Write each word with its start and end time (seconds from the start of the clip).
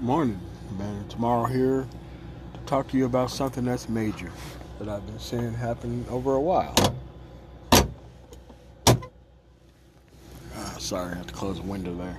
Morning, 0.00 0.40
man. 0.78 1.06
Tomorrow 1.10 1.44
here 1.44 1.86
to 2.54 2.60
talk 2.64 2.88
to 2.88 2.96
you 2.96 3.04
about 3.04 3.30
something 3.30 3.66
that's 3.66 3.86
major 3.86 4.32
that 4.78 4.88
I've 4.88 5.04
been 5.04 5.18
seeing 5.18 5.52
happen 5.52 6.06
over 6.08 6.36
a 6.36 6.40
while. 6.40 6.74
Ah, 10.56 10.74
sorry, 10.78 11.12
I 11.12 11.18
had 11.18 11.28
to 11.28 11.34
close 11.34 11.56
the 11.56 11.66
window 11.66 11.94
there. 11.94 12.18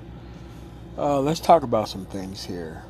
Uh, 0.95 1.21
let's 1.21 1.39
talk 1.39 1.63
about 1.63 1.89
some 1.89 2.05
things 2.05 2.45
here. 2.45 2.83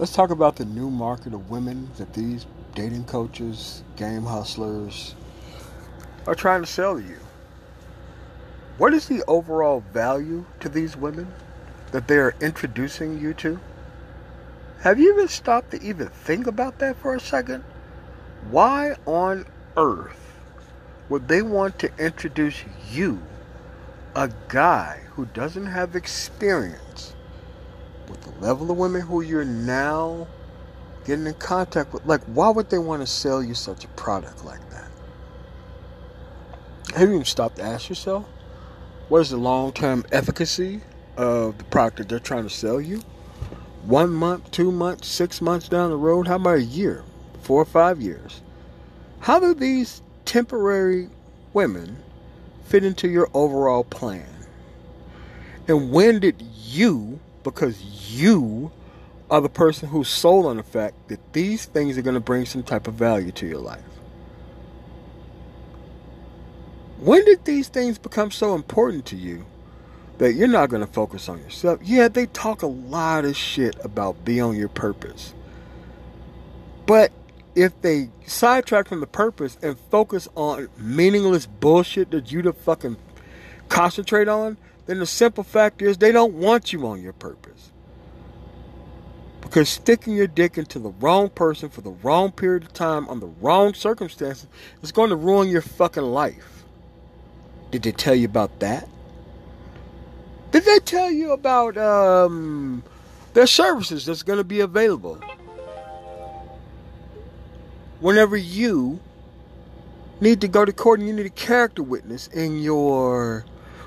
Let's 0.00 0.12
talk 0.12 0.30
about 0.30 0.56
the 0.56 0.64
new 0.64 0.90
market 0.90 1.32
of 1.32 1.48
women 1.48 1.88
that 1.96 2.12
these 2.12 2.46
dating 2.74 3.04
coaches, 3.04 3.84
game 3.94 4.24
hustlers 4.24 5.14
are 6.26 6.34
trying 6.34 6.62
to 6.62 6.66
sell 6.66 6.96
to 6.96 7.06
you. 7.06 7.20
What 8.78 8.92
is 8.92 9.06
the 9.06 9.22
overall 9.28 9.84
value 9.92 10.44
to 10.58 10.68
these 10.68 10.96
women? 10.96 11.32
That 11.92 12.08
they 12.08 12.16
are 12.16 12.34
introducing 12.40 13.18
you 13.20 13.34
to? 13.34 13.60
Have 14.80 14.98
you 14.98 15.14
even 15.14 15.28
stopped 15.28 15.70
to 15.70 15.82
even 15.82 16.08
think 16.08 16.46
about 16.46 16.78
that 16.80 16.96
for 16.96 17.14
a 17.14 17.20
second? 17.20 17.64
Why 18.50 18.96
on 19.06 19.46
earth 19.76 20.38
would 21.08 21.28
they 21.28 21.42
want 21.42 21.78
to 21.78 21.90
introduce 21.98 22.64
you, 22.90 23.22
a 24.14 24.30
guy 24.48 25.00
who 25.12 25.26
doesn't 25.26 25.66
have 25.66 25.96
experience, 25.96 27.14
with 28.08 28.20
the 28.22 28.30
level 28.44 28.70
of 28.70 28.76
women 28.76 29.00
who 29.00 29.22
you're 29.22 29.44
now 29.44 30.26
getting 31.06 31.26
in 31.26 31.34
contact 31.34 31.92
with? 31.92 32.04
Like, 32.04 32.22
why 32.24 32.50
would 32.50 32.68
they 32.68 32.78
want 32.78 33.00
to 33.00 33.06
sell 33.06 33.42
you 33.42 33.54
such 33.54 33.84
a 33.84 33.88
product 33.88 34.44
like 34.44 34.60
that? 34.70 34.90
Have 36.94 37.08
you 37.08 37.14
even 37.14 37.24
stopped 37.24 37.56
to 37.56 37.62
ask 37.62 37.88
yourself? 37.88 38.26
What 39.08 39.20
is 39.20 39.30
the 39.30 39.36
long 39.36 39.72
term 39.72 40.04
efficacy 40.12 40.82
of 41.16 41.58
the 41.58 41.64
product 41.64 41.98
that 41.98 42.08
they're 42.08 42.18
trying 42.18 42.44
to 42.44 42.50
sell 42.50 42.80
you. 42.80 43.02
One 43.84 44.10
month, 44.12 44.50
two 44.50 44.72
months, 44.72 45.08
six 45.08 45.40
months 45.40 45.68
down 45.68 45.90
the 45.90 45.96
road, 45.96 46.26
how 46.26 46.36
about 46.36 46.56
a 46.56 46.62
year, 46.62 47.04
four 47.42 47.60
or 47.60 47.66
five 47.66 48.00
years? 48.00 48.40
How 49.20 49.38
do 49.38 49.54
these 49.54 50.02
temporary 50.24 51.08
women 51.52 51.98
fit 52.64 52.84
into 52.84 53.08
your 53.08 53.28
overall 53.34 53.84
plan? 53.84 54.28
And 55.68 55.92
when 55.92 56.20
did 56.20 56.40
you, 56.40 57.20
because 57.42 57.82
you 57.82 58.70
are 59.30 59.40
the 59.40 59.48
person 59.48 59.88
who's 59.88 60.08
sold 60.08 60.46
on 60.46 60.56
the 60.56 60.62
fact 60.62 61.08
that 61.08 61.32
these 61.32 61.64
things 61.66 61.96
are 61.96 62.02
going 62.02 62.14
to 62.14 62.20
bring 62.20 62.44
some 62.44 62.62
type 62.62 62.86
of 62.86 62.94
value 62.94 63.32
to 63.32 63.46
your 63.46 63.60
life? 63.60 63.80
When 66.98 67.24
did 67.24 67.44
these 67.44 67.68
things 67.68 67.98
become 67.98 68.30
so 68.30 68.54
important 68.54 69.04
to 69.06 69.16
you 69.16 69.44
that 70.18 70.34
you're 70.34 70.48
not 70.48 70.70
going 70.70 70.84
to 70.84 70.92
focus 70.92 71.28
on 71.28 71.38
yourself. 71.40 71.80
Yeah, 71.82 72.08
they 72.08 72.26
talk 72.26 72.62
a 72.62 72.66
lot 72.66 73.24
of 73.24 73.36
shit 73.36 73.76
about 73.84 74.24
be 74.24 74.40
on 74.40 74.56
your 74.56 74.68
purpose. 74.68 75.34
But 76.86 77.12
if 77.54 77.80
they 77.82 78.10
sidetrack 78.26 78.88
from 78.88 79.00
the 79.00 79.06
purpose 79.06 79.58
and 79.62 79.78
focus 79.90 80.28
on 80.34 80.68
meaningless 80.76 81.46
bullshit 81.46 82.10
that 82.10 82.30
you 82.30 82.42
to 82.42 82.52
fucking 82.52 82.96
concentrate 83.68 84.28
on, 84.28 84.56
then 84.86 84.98
the 84.98 85.06
simple 85.06 85.44
fact 85.44 85.82
is 85.82 85.98
they 85.98 86.12
don't 86.12 86.34
want 86.34 86.72
you 86.72 86.86
on 86.86 87.00
your 87.02 87.12
purpose. 87.12 87.72
Because 89.40 89.68
sticking 89.68 90.14
your 90.14 90.26
dick 90.26 90.58
into 90.58 90.78
the 90.78 90.90
wrong 90.90 91.28
person 91.28 91.68
for 91.68 91.80
the 91.80 91.90
wrong 91.90 92.32
period 92.32 92.64
of 92.64 92.72
time 92.72 93.08
on 93.08 93.20
the 93.20 93.26
wrong 93.26 93.74
circumstances 93.74 94.48
is 94.82 94.92
going 94.92 95.10
to 95.10 95.16
ruin 95.16 95.48
your 95.48 95.62
fucking 95.62 96.02
life. 96.02 96.64
Did 97.70 97.82
they 97.82 97.92
tell 97.92 98.14
you 98.14 98.26
about 98.26 98.60
that? 98.60 98.88
Did 100.54 100.66
they 100.66 100.78
tell 100.78 101.10
you 101.10 101.32
about 101.32 101.76
um, 101.76 102.84
their 103.32 103.48
services 103.48 104.06
that's 104.06 104.22
going 104.22 104.36
to 104.36 104.44
be 104.44 104.60
available? 104.60 105.20
Whenever 107.98 108.36
you 108.36 109.00
need 110.20 110.40
to 110.42 110.46
go 110.46 110.64
to 110.64 110.72
court 110.72 111.00
and 111.00 111.08
you 111.08 111.12
need 111.12 111.26
a 111.26 111.30
character 111.30 111.82
witness 111.82 112.28
in 112.28 112.62
your 112.62 113.44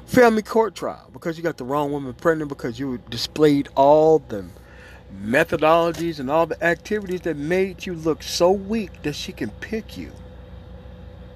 family 0.08 0.42
court 0.42 0.76
trial 0.76 1.10
because 1.14 1.38
you 1.38 1.44
got 1.44 1.56
the 1.56 1.64
wrong 1.64 1.90
woman 1.94 2.14
pregnant 2.14 2.50
because 2.50 2.78
you 2.78 3.00
displayed 3.10 3.70
all 3.78 4.20
the 4.20 4.46
methodologies 5.24 6.20
and 6.20 6.30
all 6.30 6.46
the 6.48 6.62
activities 6.62 7.22
that 7.22 7.38
made 7.38 7.86
you 7.86 7.94
look 7.94 8.22
so 8.22 8.52
weak 8.52 9.04
that 9.04 9.16
she 9.16 9.32
can 9.32 9.52
pick 9.62 9.98
you. 9.98 10.12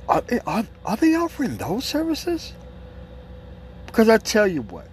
Are, 0.09 0.23
are, 0.45 0.66
are 0.83 0.97
they 0.97 1.16
offering 1.16 1.56
those 1.56 1.85
services? 1.85 2.51
Because 3.85 4.09
I 4.09 4.17
tell 4.17 4.45
you 4.45 4.63
what, 4.63 4.91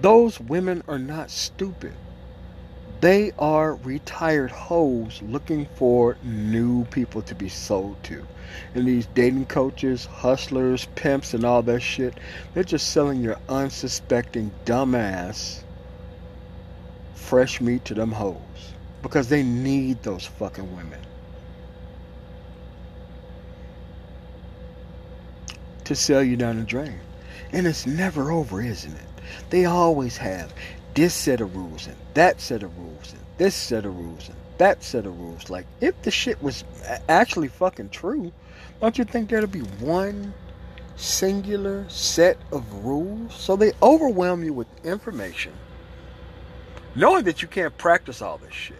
those 0.00 0.38
women 0.40 0.82
are 0.86 0.98
not 0.98 1.30
stupid. 1.30 1.94
They 3.00 3.32
are 3.38 3.74
retired 3.74 4.50
hoes 4.50 5.22
looking 5.22 5.66
for 5.76 6.16
new 6.22 6.84
people 6.86 7.22
to 7.22 7.34
be 7.34 7.48
sold 7.48 8.02
to. 8.04 8.26
And 8.74 8.86
these 8.86 9.06
dating 9.14 9.46
coaches, 9.46 10.04
hustlers, 10.06 10.86
pimps, 10.96 11.32
and 11.32 11.44
all 11.44 11.62
that 11.62 11.80
shit, 11.80 12.14
they're 12.54 12.64
just 12.64 12.90
selling 12.90 13.20
your 13.22 13.38
unsuspecting 13.48 14.50
dumbass 14.64 15.62
fresh 17.14 17.60
meat 17.60 17.84
to 17.84 17.94
them 17.94 18.12
hoes. 18.12 18.38
Because 19.02 19.28
they 19.28 19.42
need 19.42 20.02
those 20.02 20.24
fucking 20.24 20.74
women. 20.74 21.00
To 25.84 25.94
sell 25.94 26.22
you 26.22 26.36
down 26.36 26.58
the 26.58 26.64
drain. 26.64 26.98
And 27.52 27.66
it's 27.66 27.86
never 27.86 28.30
over, 28.30 28.60
isn't 28.62 28.92
it? 28.92 29.06
They 29.50 29.64
always 29.64 30.16
have 30.18 30.52
this 30.94 31.14
set 31.14 31.40
of 31.40 31.56
rules 31.56 31.86
and 31.86 31.96
that 32.14 32.40
set 32.40 32.62
of 32.62 32.76
rules 32.78 33.12
and 33.12 33.22
this 33.36 33.54
set 33.54 33.84
of 33.86 33.96
rules 33.96 34.28
and 34.28 34.36
that 34.58 34.82
set 34.82 35.06
of 35.06 35.18
rules. 35.18 35.48
Like, 35.48 35.66
if 35.80 36.00
the 36.02 36.10
shit 36.10 36.42
was 36.42 36.64
actually 37.08 37.48
fucking 37.48 37.90
true, 37.90 38.32
don't 38.80 38.98
you 38.98 39.04
think 39.04 39.30
there'd 39.30 39.50
be 39.50 39.60
one 39.60 40.34
singular 40.96 41.88
set 41.88 42.38
of 42.52 42.70
rules? 42.84 43.34
So 43.34 43.56
they 43.56 43.72
overwhelm 43.82 44.42
you 44.42 44.52
with 44.52 44.66
information, 44.84 45.52
knowing 46.94 47.24
that 47.24 47.42
you 47.42 47.48
can't 47.48 47.76
practice 47.78 48.20
all 48.20 48.38
this 48.38 48.52
shit 48.52 48.76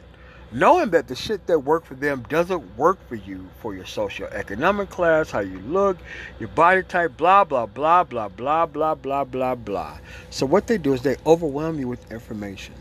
knowing 0.51 0.91
that 0.91 1.09
the 1.09 1.15
shit 1.15 1.47
that 1.47 1.61
worked 1.61 1.87
for 1.87 1.95
them 1.95 2.25
doesn't 2.29 2.77
work 2.77 2.99
for 3.09 3.17
you 3.17 3.49
for 3.61 3.75
your 3.75 3.87
social 3.87 4.27
economic 4.29 4.91
class, 4.91 5.31
how 5.31 5.41
you 5.41 5.59
look, 5.61 5.97
your 6.39 6.49
body 6.51 6.83
type, 6.83 7.17
blah 7.17 7.45
blah 7.45 7.67
blah 7.67 8.05
blah 8.05 8.29
blah 8.29 8.67
blah 8.67 8.95
blah 8.95 9.25
blah 9.25 9.55
blah. 9.55 9.99
So 10.31 10.47
what 10.47 10.67
they 10.67 10.79
do 10.79 10.95
is 10.95 11.03
they 11.03 11.17
overwhelm 11.27 11.79
you 11.79 11.89
with 11.89 12.11
information. 12.11 12.75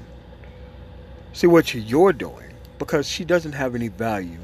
See 1.33 1.47
what 1.47 1.73
you're 1.73 2.13
doing 2.13 2.53
because 2.79 3.07
she 3.07 3.25
doesn't 3.25 3.53
have 3.53 3.75
any 3.75 3.89
value, 3.89 4.39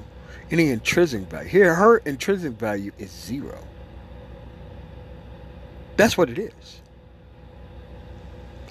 any 0.52 0.70
intrinsic 0.70 1.22
value. 1.22 1.50
Here, 1.50 1.74
her 1.74 1.98
intrinsic 1.98 2.54
value 2.54 2.92
is 2.98 3.12
zero. 3.12 3.58
That's 5.96 6.18
what 6.18 6.30
it 6.30 6.40
is. 6.40 6.82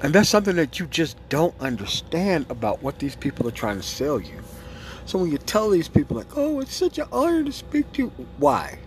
And 0.02 0.12
that's 0.12 0.28
something 0.28 0.56
that 0.56 0.80
you 0.80 0.86
just 0.86 1.16
don't 1.28 1.54
understand 1.60 2.46
about 2.50 2.82
what 2.82 2.98
these 2.98 3.14
people 3.14 3.46
are 3.46 3.52
trying 3.52 3.76
to 3.76 3.84
sell 3.84 4.20
you. 4.20 4.42
So 5.06 5.18
when 5.18 5.30
you 5.30 5.38
tell 5.38 5.70
these 5.70 5.88
people, 5.88 6.16
like, 6.16 6.36
oh, 6.36 6.60
it's 6.60 6.74
such 6.74 6.98
an 6.98 7.06
honor 7.12 7.44
to 7.44 7.52
speak 7.52 7.92
to 7.92 8.02
you, 8.02 8.08
why? 8.38 8.78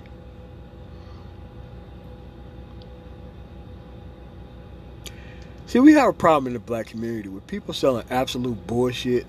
See, 5.67 5.79
we 5.79 5.93
have 5.93 6.09
a 6.09 6.13
problem 6.13 6.47
in 6.47 6.53
the 6.53 6.59
black 6.59 6.87
community 6.87 7.29
with 7.29 7.47
people 7.47 7.73
selling 7.73 8.05
absolute 8.09 8.67
bullshit 8.67 9.25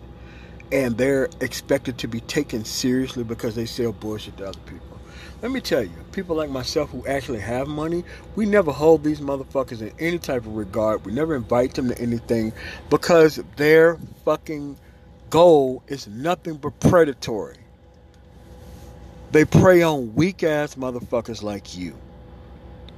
and 0.72 0.98
they're 0.98 1.28
expected 1.40 1.98
to 1.98 2.08
be 2.08 2.20
taken 2.20 2.64
seriously 2.64 3.24
because 3.24 3.54
they 3.54 3.66
sell 3.66 3.92
bullshit 3.92 4.36
to 4.38 4.48
other 4.48 4.60
people. 4.66 4.95
Let 5.42 5.52
me 5.52 5.60
tell 5.60 5.82
you, 5.82 5.90
people 6.12 6.36
like 6.36 6.50
myself 6.50 6.90
who 6.90 7.06
actually 7.06 7.40
have 7.40 7.68
money, 7.68 8.04
we 8.36 8.46
never 8.46 8.72
hold 8.72 9.04
these 9.04 9.20
motherfuckers 9.20 9.82
in 9.82 9.92
any 9.98 10.18
type 10.18 10.46
of 10.46 10.56
regard. 10.56 11.04
We 11.04 11.12
never 11.12 11.34
invite 11.34 11.74
them 11.74 11.88
to 11.88 11.98
anything 12.00 12.52
because 12.90 13.40
their 13.56 13.98
fucking 14.24 14.78
goal 15.30 15.82
is 15.88 16.06
nothing 16.08 16.56
but 16.56 16.78
predatory. 16.80 17.56
They 19.32 19.44
prey 19.44 19.82
on 19.82 20.14
weak 20.14 20.42
ass 20.42 20.76
motherfuckers 20.76 21.42
like 21.42 21.76
you. 21.76 21.96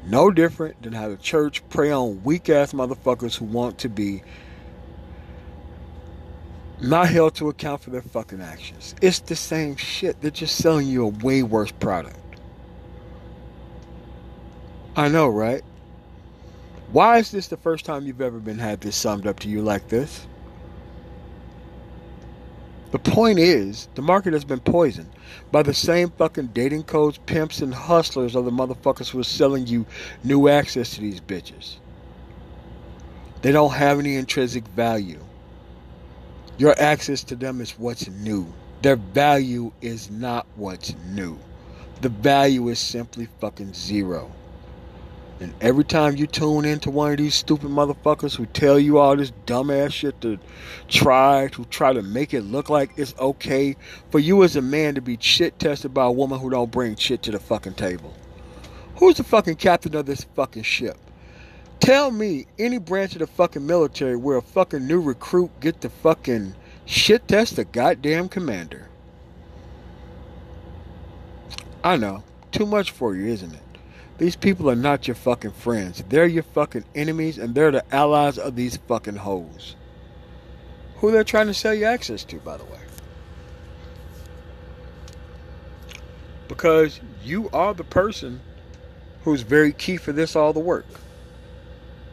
No 0.07 0.31
different 0.31 0.81
than 0.83 0.93
how 0.93 1.09
the 1.09 1.17
church 1.17 1.69
prey 1.69 1.91
on 1.91 2.23
weak 2.23 2.49
ass 2.49 2.73
motherfuckers 2.73 3.37
who 3.37 3.47
want 3.47 3.79
to 3.79 3.89
be 3.89 4.23
not 6.81 7.09
held 7.09 7.35
to 7.37 7.49
account 7.49 7.83
for 7.83 7.91
their 7.91 8.03
fucking 8.03 8.41
actions. 8.41 8.95
It's 9.03 9.21
the 9.21 9.37
same 9.37 9.77
shit. 9.77 10.21
They're 10.21 10.31
just 10.31 10.57
selling 10.57 10.87
you 10.87 11.05
a 11.05 11.09
way 11.09 11.43
worse 11.43 11.73
product. 11.73 12.17
I 14.97 15.09
know, 15.09 15.29
right? 15.29 15.63
Why 16.91 17.19
is 17.19 17.31
this 17.31 17.49
the 17.49 17.57
first 17.57 17.85
time 17.85 18.07
you've 18.07 18.21
ever 18.21 18.39
been 18.39 18.59
had 18.59 18.81
this 18.81 18.97
summed 18.97 19.27
up 19.27 19.41
to 19.41 19.49
you 19.49 19.63
like 19.63 19.89
this? 19.89 20.27
The 22.91 22.99
point 22.99 23.39
is, 23.39 23.89
the 23.95 24.03
market 24.03 24.33
has 24.33 24.45
been 24.45 24.61
poisoned 24.61 25.11
by 25.53 25.63
the 25.63 25.75
same 25.75 26.11
fucking 26.11 26.49
dating 26.49 26.85
codes, 26.85 27.19
pimps, 27.27 27.61
and 27.61 27.75
hustlers 27.75 28.35
of 28.35 28.47
the 28.47 28.51
motherfuckers 28.51 29.11
who 29.11 29.21
are 29.21 29.25
selling 29.25 29.67
you 29.67 29.85
new 30.25 30.49
access 30.49 30.95
to 30.95 31.03
these 31.03 31.21
bitches. 31.21 31.77
They 33.43 33.53
don't 33.53 33.75
have 33.75 33.99
any 33.99 34.17
intrinsic 34.17 34.67
value. 34.69 35.21
Your 36.59 36.75
access 36.81 37.23
to 37.25 37.37
them 37.37 37.61
is 37.61 37.79
what's 37.79 38.09
new. 38.09 38.53
Their 38.83 38.97
value 38.97 39.71
is 39.81 40.11
not 40.11 40.45
what's 40.57 40.93
new. 41.07 41.39
The 42.01 42.09
value 42.09 42.69
is 42.69 42.81
simply 42.81 43.29
fucking 43.41 43.75
zero. 43.75 44.33
And 45.39 45.55
every 45.61 45.85
time 45.85 46.17
you 46.17 46.27
tune 46.27 46.65
into 46.65 46.91
one 46.91 47.13
of 47.13 47.19
these 47.19 47.37
stupid 47.37 47.71
motherfuckers 47.71 48.35
who 48.35 48.45
tell 48.47 48.77
you 48.77 48.99
all 48.99 49.15
this 49.15 49.31
dumbass 49.47 49.93
shit 49.93 50.21
to 50.23 50.37
try 50.89 51.47
to 51.53 51.65
try 51.67 51.93
to 51.93 52.03
make 52.03 52.35
it 52.35 52.43
look 52.43 52.69
like 52.69 52.91
it's 52.97 53.15
okay 53.21 53.77
for 54.11 54.19
you 54.19 54.43
as 54.43 54.57
a 54.57 54.63
man 54.63 54.97
to 54.97 55.01
be 55.01 55.17
shit 55.21 55.61
tested 55.61 55.95
by 55.95 56.07
a 56.07 56.11
woman 56.11 56.41
who 56.41 56.51
don't 56.51 56.73
bring 56.73 56.97
shit 56.97 57.23
to 57.23 57.31
the 57.31 57.39
fucking 57.39 57.75
table. 57.75 58.13
Who's 58.97 59.17
the 59.17 59.23
fucking 59.23 59.57
captain 59.57 59.95
of 59.95 60.07
this 60.07 60.25
fucking 60.35 60.65
ship? 60.65 60.99
Tell 61.81 62.11
me 62.11 62.47
any 62.59 62.79
branch 62.79 63.15
of 63.15 63.21
the 63.21 63.27
fucking 63.27 63.67
military 63.67 64.17
where 64.17 64.37
a 64.37 64.43
fucking 64.43 64.87
new 64.87 65.01
recruit 65.01 65.51
get 65.61 65.81
the 65.81 65.89
fucking 65.89 66.55
shit 66.85 67.29
test 67.29 67.57
the 67.57 67.65
goddamn 67.65 68.29
commander. 68.29 68.89
I 71.83 71.97
know. 71.97 72.25
Too 72.51 72.67
much 72.67 72.91
for 72.91 73.15
you, 73.15 73.27
isn't 73.27 73.55
it? 73.55 73.63
These 74.19 74.37
people 74.37 74.69
are 74.69 74.77
not 74.77 75.07
your 75.07 75.15
fucking 75.15 75.53
friends. 75.53 76.03
They're 76.09 76.27
your 76.27 76.43
fucking 76.43 76.85
enemies 76.95 77.39
and 77.39 77.55
they're 77.55 77.71
the 77.71 77.95
allies 77.95 78.37
of 78.37 78.57
these 78.57 78.77
fucking 78.77 79.17
hoes. 79.17 79.77
Who 80.97 81.13
they're 81.13 81.23
trying 81.23 81.47
to 81.47 81.55
sell 81.55 81.73
you 81.73 81.85
access 81.85 82.25
to, 82.25 82.37
by 82.39 82.57
the 82.57 82.65
way. 82.65 82.81
Because 86.49 87.01
you 87.23 87.49
are 87.53 87.75
the 87.75 87.85
person 87.85 88.41
who's 89.23 89.43
very 89.43 89.73
key 89.73 89.97
for 89.97 90.13
this 90.13 90.35
all 90.35 90.53
the 90.53 90.61
work. 90.61 90.87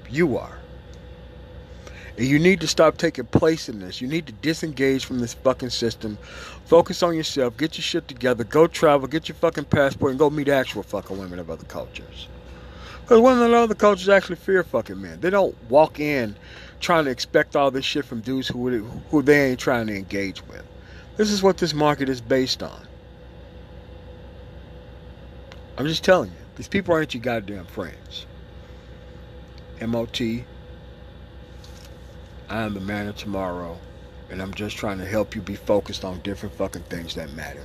You 0.10 0.38
are. 0.38 0.60
And 2.18 2.26
you 2.26 2.40
need 2.40 2.62
to 2.62 2.68
stop 2.68 2.98
taking 2.98 3.26
place 3.26 3.68
in 3.68 3.80
this. 3.80 4.00
You 4.00 4.08
need 4.08 4.26
to 4.28 4.32
disengage 4.34 5.04
from 5.04 5.20
this 5.20 5.34
fucking 5.34 5.72
system. 5.72 6.18
Focus 6.66 7.04
on 7.04 7.14
yourself. 7.14 7.58
Get 7.58 7.78
your 7.78 7.84
shit 7.84 8.08
together. 8.08 8.46
Go 8.46 8.68
travel. 8.68 9.08
Get 9.08 9.28
your 9.28 9.36
fucking 9.36 9.66
passport 9.66 10.12
and 10.12 10.20
go 10.20 10.30
meet 10.30 10.48
actual 10.48 10.84
fucking 10.84 11.18
women 11.18 11.40
of 11.40 11.50
other 11.50 11.66
cultures. 11.66 12.30
Because 13.02 13.20
women 13.20 13.44
of 13.44 13.54
other 13.54 13.76
cultures 13.76 14.08
actually 14.08 14.38
fear 14.38 14.64
fucking 14.64 15.00
men. 15.00 15.20
They 15.20 15.30
don't 15.30 15.56
walk 15.70 16.00
in 16.00 16.36
trying 16.80 17.06
to 17.06 17.12
expect 17.12 17.56
all 17.56 17.70
this 17.70 17.86
shit 17.86 18.06
from 18.06 18.22
dudes 18.22 18.48
who 18.48 18.80
who 19.12 19.22
they 19.22 19.52
ain't 19.52 19.60
trying 19.60 19.88
to 19.88 19.96
engage 19.96 20.42
with. 20.48 20.64
This 21.18 21.30
is 21.30 21.44
what 21.44 21.58
this 21.58 21.74
market 21.74 22.10
is 22.10 22.22
based 22.22 22.64
on. 22.64 22.88
I'm 25.78 25.86
just 25.86 26.04
telling 26.04 26.30
you. 26.30 26.38
These 26.56 26.68
people 26.70 26.94
aren't 26.94 27.14
your 27.14 27.22
goddamn 27.22 27.66
friends. 27.66 28.26
MOT 29.82 30.22
I 32.48 32.62
am 32.62 32.76
the 32.76 32.80
man 32.80 33.08
of 33.08 33.16
tomorrow, 33.16 33.78
and 34.30 34.42
I'm 34.42 34.54
just 34.54 34.78
trying 34.78 35.00
to 35.00 35.06
help 35.06 35.36
you 35.36 35.42
be 35.42 35.56
focused 35.56 36.06
on 36.06 36.20
different 36.20 36.56
fucking 36.56 36.84
things 36.84 37.16
that 37.16 37.34
matter. 37.34 37.64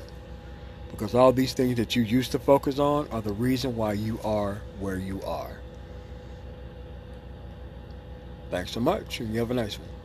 Because 0.90 1.14
all 1.14 1.32
these 1.32 1.52
things 1.52 1.76
that 1.76 1.94
you 1.94 2.02
used 2.02 2.32
to 2.32 2.38
focus 2.38 2.78
on 2.78 3.06
are 3.08 3.20
the 3.20 3.32
reason 3.32 3.76
why 3.76 3.92
you 3.92 4.18
are 4.24 4.62
where 4.78 4.96
you 4.96 5.22
are. 5.22 5.60
Thanks 8.50 8.72
so 8.72 8.80
much, 8.80 9.20
and 9.20 9.32
you 9.32 9.38
have 9.40 9.50
a 9.50 9.54
nice 9.54 9.78
one. 9.78 9.99